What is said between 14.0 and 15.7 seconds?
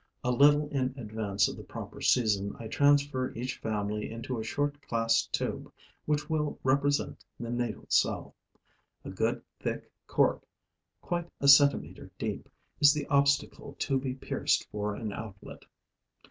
pierced for an outlet.